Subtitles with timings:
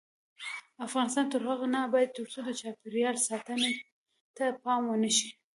[0.87, 3.71] افغانستان تر هغو نه ابادیږي، ترڅو د چاپیریال ساتنې
[4.35, 5.29] ته پام ونشي.